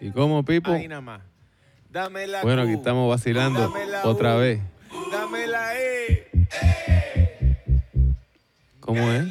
¿Y 0.00 0.10
cómo, 0.10 0.44
Pipo? 0.44 0.72
Ahí 0.72 0.88
nada 0.88 1.00
más. 1.00 1.22
Dame 1.90 2.26
la 2.26 2.42
Bueno, 2.42 2.62
aquí 2.62 2.72
estamos 2.72 3.08
vacilando 3.08 3.72
la 3.90 4.04
otra 4.04 4.36
U, 4.36 4.40
vez. 4.40 4.60
Dame 5.10 5.46
la 5.46 5.74
E. 5.80 6.30
¿Cómo 8.80 9.10
es? 9.12 9.26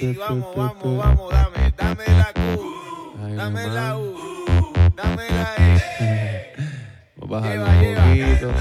Y 0.00 0.12
vamos, 0.14 0.56
vamos, 0.56 0.96
vamos, 0.98 1.32
dame, 1.32 1.72
dame 1.76 2.04
la 2.06 2.32
Q, 2.32 3.14
Ay, 3.24 3.34
dame 3.34 3.66
mamá. 3.66 3.74
la 3.74 3.98
U, 3.98 4.14
dame 4.96 5.28
la 5.30 5.54
E. 5.58 6.52
Vamos 7.16 7.44
a 7.44 7.50
Lleva, 7.50 7.68
un 7.68 7.80
lleva. 7.80 8.02
poquito. 8.06 8.52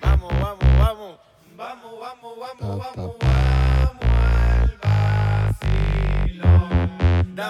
Vamos, 0.00 0.32
vamos, 0.40 0.78
vamos. 0.78 1.18
Vamos, 1.56 1.92
vamos, 2.00 2.38
vamos, 2.38 2.68
vamos, 2.68 2.96
vamos 2.96 3.16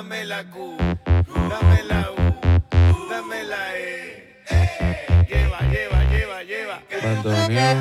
Dame 0.02 0.24
la 0.24 0.42
Q, 0.42 0.76
dame 1.48 1.84
la 1.84 2.10
U, 2.10 2.14
dame 3.08 3.44
la 3.44 3.78
E. 3.78 4.42
Lleva, 5.28 5.60
lleva, 5.60 6.02
lleva, 6.10 6.42
lleva. 6.42 6.82
Bandoneón. 7.04 7.78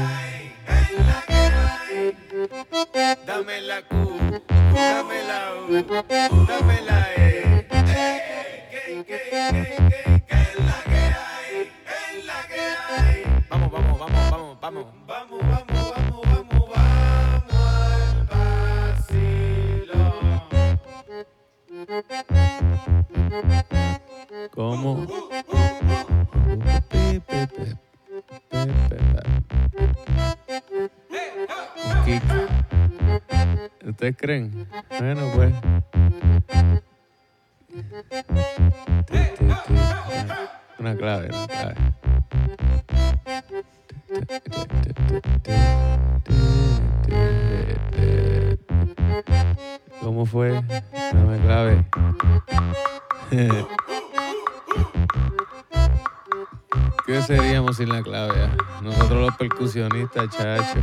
Dame 3.26 3.62
la 3.62 3.82
Q, 3.82 3.96
dame 4.72 5.24
la 5.24 5.40
U, 5.56 5.84
dame 6.46 6.82
la 6.82 7.00
E. 7.18 7.66
Vamos, 13.50 13.72
vamos, 13.72 14.00
vamos, 14.00 14.00
vamos, 14.00 14.12
vamos. 14.12 14.60
Vamos, 14.62 14.62
vamos, 14.62 14.86
¿Cómo? 24.52 25.06
¿Ustedes 33.86 34.16
creen? 34.18 34.68
Bueno, 35.00 35.32
pues. 35.36 35.54
Una 40.80 40.96
clave, 40.96 41.28
una 41.28 41.48
clave. 41.48 41.76
¿Cómo 50.02 50.26
fue? 50.26 50.62
Dame 51.14 51.40
clave. 51.42 51.86
¿Qué 57.06 57.22
seríamos 57.22 57.78
sin 57.78 57.90
la 57.90 58.02
clave? 58.02 58.44
ah? 58.44 58.56
Nosotros 58.82 59.22
los 59.28 59.36
percusionistas, 59.36 60.30
chacho, 60.30 60.80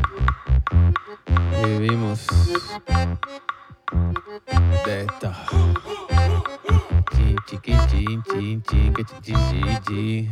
vivimos 1.64 2.26
de 4.84 5.00
esto. 5.00 5.32
Chin, 7.16 7.36
chiqui, 7.46 7.72
chin, 7.90 8.22
chin, 8.30 8.62
chin, 8.62 8.94
chin, 8.94 9.04
chin, 9.22 9.36
chin, 9.50 9.78
chin. 9.86 10.30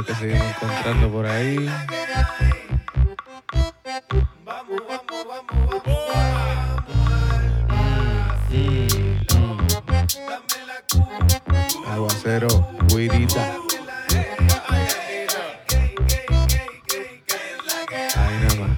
Vamos 0.00 0.18
qué 0.18 0.26
seguimos 0.26 0.46
encontrando 0.56 1.10
por 1.10 1.26
ahí. 1.26 1.68
Vamos, 4.44 4.80
vamos, 4.88 5.26
vamos, 5.28 5.74
vamos. 5.74 6.00
Dame 10.26 10.58
la 10.66 10.80
Q. 10.90 10.92
Aguacero, 11.86 12.48
guirita. 12.88 13.44
Ahí 18.16 18.36
nada 18.40 18.54
más. 18.56 18.70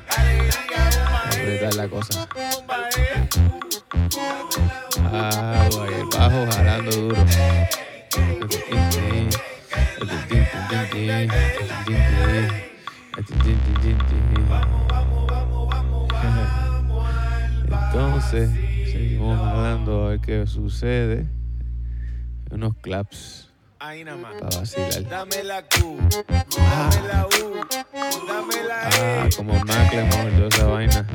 Apretar 1.27 1.75
la 1.75 1.89
cosa. 1.89 2.29
bomba, 2.35 2.89
eh. 2.97 3.29
Agua 5.13 5.87
y 5.89 5.95
el 5.95 6.07
bajo 6.07 6.41
jalando 6.51 6.91
duro. 6.91 7.25
Entonces, 17.67 18.51
seguimos 18.91 19.39
hablando 19.39 20.07
a 20.07 20.09
ver 20.11 20.21
qué 20.21 20.47
sucede. 20.47 21.27
Unos 22.51 22.75
claps 22.77 23.49
Ahí 23.79 24.05
nada 24.05 24.19
más. 24.19 24.35
para 24.41 24.59
vacilar. 24.59 25.09
Dame 25.09 25.43
la 25.45 25.63
Q, 25.63 25.99
dame 26.29 27.09
la 27.09 27.27
U, 27.27 27.55
dame 28.29 28.63
la 28.69 28.83
Ah, 28.85 29.27
E. 29.27 29.37
como 29.37 29.55
Macklemore, 29.65 30.31
toda 30.33 30.49
esa 30.49 30.67
vaina. 30.67 31.07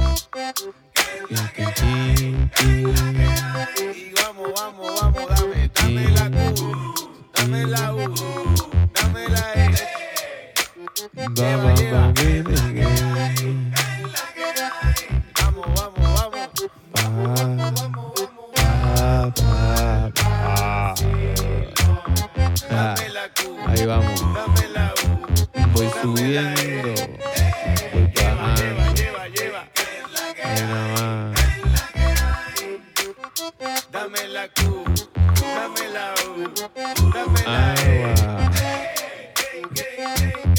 Y 3.79 4.13
vamos, 4.21 4.51
vamos, 4.55 5.01
vamos, 5.01 5.27
dame, 5.29 5.71
dame 5.73 6.09
la 6.11 6.29
Q, 6.29 6.93
dame 7.35 7.65
la 7.67 7.93
U, 7.93 7.96
Baby, 11.37 12.53
again. 12.53 13.71
Vamos, 15.37 15.67
vamos, 15.75 16.05
vamos. 16.17 16.49
Pa, 18.55 19.31
pa, 19.35 20.11
pa. 20.15 20.95
Ah, 22.71 22.95
Ahí 23.67 23.85
vamos. 23.85 24.56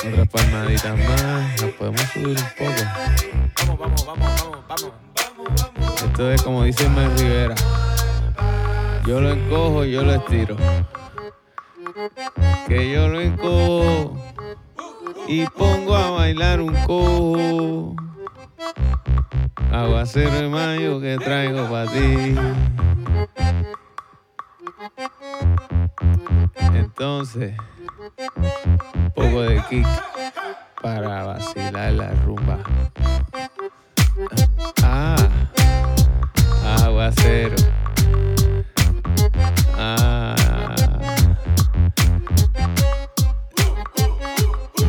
Otra 0.07 0.25
palmadita 0.27 0.95
más. 0.95 1.63
Nos 1.63 1.73
podemos 1.73 2.01
subir 2.13 2.29
un 2.29 2.51
poco. 2.57 2.83
Vamos, 3.67 3.79
vamos, 3.79 4.07
vamos, 4.07 4.07
vamos, 4.07 4.65
vamos. 4.69 4.93
Vamos. 5.77 6.03
Esto 6.03 6.31
es 6.31 6.43
como 6.43 6.63
dice 6.63 6.89
Mel 6.89 7.11
Rivera. 7.19 7.55
Yo 9.07 9.21
lo 9.21 9.31
encojo 9.31 9.85
y 9.85 9.93
yo 9.93 10.03
lo 10.03 10.15
estiro. 10.15 10.57
Que 12.69 12.93
yo 12.93 13.09
lo 13.09 13.21
encojo 13.21 14.17
y 15.27 15.47
pongo 15.47 15.97
a 15.97 16.11
bailar 16.11 16.61
un 16.61 16.75
cojo. 16.87 17.97
Aguacero 19.73 20.31
de 20.31 20.49
mayo 20.49 21.01
que 21.01 21.17
traigo 21.17 21.69
para 21.69 21.91
ti. 21.91 22.37
Entonces, 26.75 27.55
poco 29.19 29.43
de 29.43 29.61
kick 29.69 29.87
para 30.81 31.25
vacilar 31.25 31.93
la 31.93 32.11
rumba. 32.25 32.59
Ah, 34.85 35.17
aguacero. 36.85 37.57
Ah, 39.77 40.37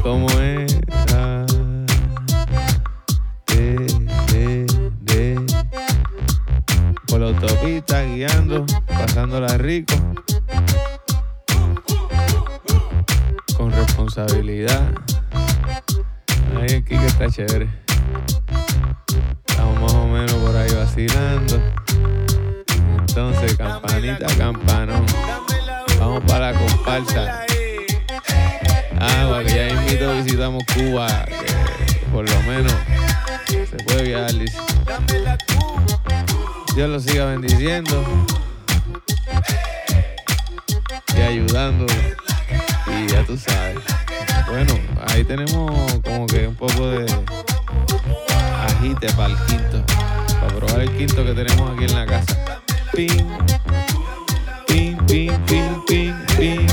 ¿cómo 0.03 0.29
era? 0.29 1.45
De, 3.47 3.87
de, 4.31 4.65
de. 5.01 5.45
Por 7.07 7.19
la 7.19 7.27
autopista 7.27 8.03
guiando, 8.03 8.65
pasándola 8.85 9.57
rico. 9.57 9.95
Responsabilidad. 14.19 14.93
El 16.61 16.83
Kike 16.83 17.05
está 17.05 17.29
chévere. 17.29 17.69
Estamos 19.47 19.81
más 19.81 19.93
o 19.93 20.07
menos 20.07 20.33
por 20.33 20.55
ahí 20.55 20.73
vacilando. 20.73 21.61
Entonces, 22.99 23.55
campanita, 23.55 24.27
campanón. 24.37 25.05
Vamos 25.99 26.23
para 26.25 26.51
la 26.51 26.59
comparsa. 26.59 27.45
la 28.99 29.41
E. 29.41 29.73
mismito 29.73 30.15
visitamos 30.15 30.63
Cuba, 30.73 31.25
que 31.25 32.05
por 32.11 32.29
lo 32.29 32.41
menos 32.43 32.73
se 33.47 33.83
puede 33.85 34.03
viajar, 34.03 34.33
dice. 34.33 34.57
Dios 36.75 36.89
lo 36.89 36.99
siga 36.99 37.25
bendiciendo 37.25 38.03
y 41.15 41.21
ayudando. 41.21 41.85
Y 42.87 43.07
ya 43.07 43.23
tú 43.23 43.37
sabes. 43.37 43.98
Bueno, 44.49 44.73
ahí 45.07 45.23
tenemos 45.23 45.71
como 46.03 46.25
que 46.25 46.47
un 46.47 46.55
poco 46.55 46.87
de 46.87 47.05
agite 48.65 49.07
para 49.13 49.33
el 49.33 49.39
quinto. 49.45 49.83
Para 50.39 50.55
probar 50.55 50.81
el 50.81 50.97
quinto 50.97 51.23
que 51.23 51.33
tenemos 51.33 51.69
aquí 51.71 51.85
en 51.85 51.93
la 51.93 52.05
casa. 52.07 52.63
Ping, 52.93 53.27
ping, 54.67 54.97
ping, 55.05 55.31
ping, 55.45 55.85
ping, 55.87 56.15
ping. 56.35 56.67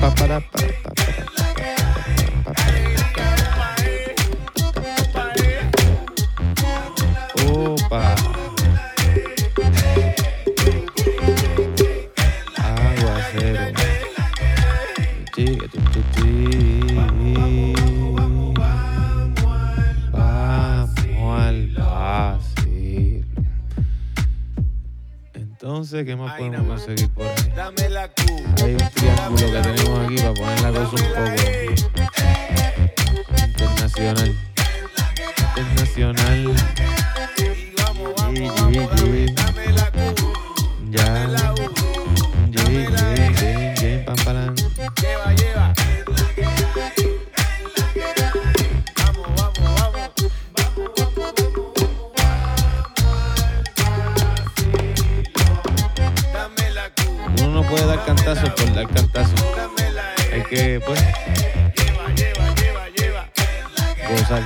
Pa, 0.00 0.14
pa, 0.14 0.40
pa, 0.40 0.87
Entonces, 25.90 26.06
¿qué 26.06 26.16
más 26.16 26.36
podemos 26.36 26.66
conseguir 26.66 27.08
por 27.14 27.24
ahí? 27.24 27.52
Dame 27.56 27.88
la. 27.88 28.10
Hay 28.62 28.72
un 28.74 28.90
triángulo 28.90 29.52
que 29.52 29.60
tenemos 29.62 30.00
aquí 30.04 30.16
para 30.16 30.34
poner 30.34 30.60
la 30.60 30.72
cosa 30.72 30.90
un 30.90 31.08
poco 31.08 31.77
dar 57.98 58.06
cantazos 58.06 58.50
por 58.50 58.74
dar. 58.74 58.86
Dame 59.56 59.90
la 59.92 60.02
E. 60.30 60.34
Hay 60.34 60.42
que, 60.42 60.80
pues, 60.84 61.00
gozar. 64.10 64.42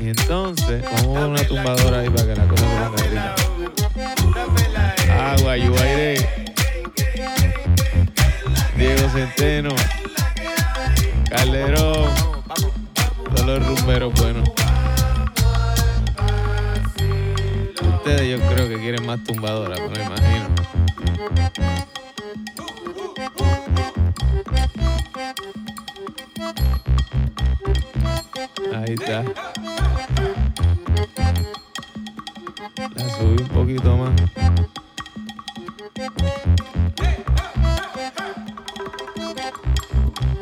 Y 0.00 0.08
entonces, 0.08 0.82
vamos 0.84 1.00
a 1.00 1.04
poner 1.04 1.24
una 1.24 1.44
tumbadora 1.44 2.00
ahí 2.00 2.10
para 2.10 2.26
que 2.26 2.36
la 2.36 2.44
ponga 2.44 2.80
Dame 2.80 3.08
la 3.08 4.94
rica. 4.94 5.32
Agua, 5.32 5.56
Yuaire. 5.56 6.28
Diego 8.76 9.08
Centeno. 9.10 9.74
Calderón. 11.30 12.10
Todos 13.34 13.46
los 13.46 13.66
rumberos 13.66 14.14
buenos. 14.14 14.48
Ustedes 17.96 18.38
yo 18.38 18.46
creo 18.48 18.68
que 18.68 18.78
quieren 18.78 19.04
más 19.04 19.22
tumbadora, 19.24 19.76
me 19.76 20.02
imagino. 20.02 20.48
Ahí 21.18 21.26
está. 28.94 29.24
La 32.94 33.08
subí 33.16 33.42
un 33.42 33.48
poquito 33.48 33.96
más. 33.96 34.14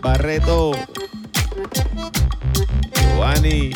Barreto. 0.02 0.72
Giovanni. 2.93 3.72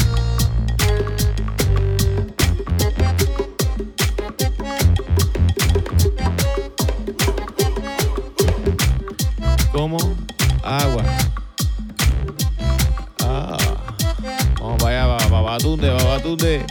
Babatunde, 15.61 15.91
Babatunde. 15.91 16.67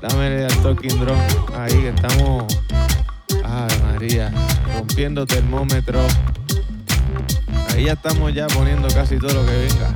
Dame 0.00 0.44
al 0.44 0.62
talking 0.62 0.98
drum. 0.98 1.16
Ahí 1.54 1.72
que 1.82 1.88
estamos. 1.90 2.58
Ay, 3.44 3.80
María. 3.84 4.32
Rompiendo 4.74 5.24
termómetro. 5.24 6.00
Ahí 7.68 7.84
ya 7.84 7.92
estamos 7.92 8.34
ya 8.34 8.48
poniendo 8.48 8.88
casi 8.88 9.18
todo 9.18 9.34
lo 9.34 9.46
que 9.46 9.52
venga. 9.52 9.94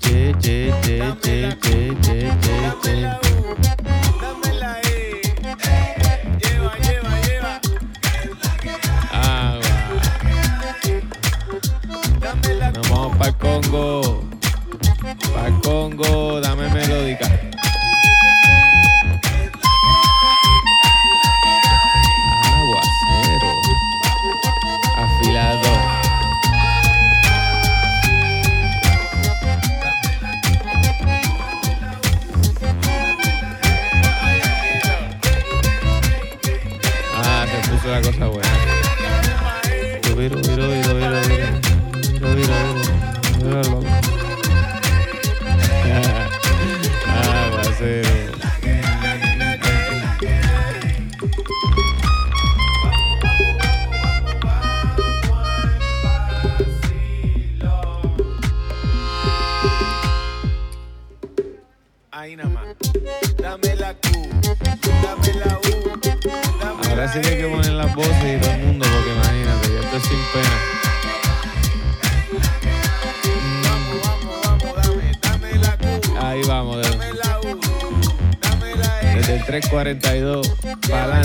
Che, 0.00 0.34
che, 0.38 0.74
che, 0.82 1.14
che, 1.22 1.56
che, 1.62 1.96
che, 2.02 2.30
che, 2.42 2.72
che. 2.82 3.83
342 79.46 80.48
para 80.88 81.22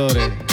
Salvatore. 0.00 0.49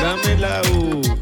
Dame 0.00 0.36
la 0.38 0.60
U. 0.70 1.13